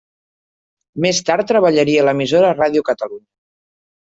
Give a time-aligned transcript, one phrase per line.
[1.05, 3.29] Més tard treballaria a l'emissora Ràdio Catalunya.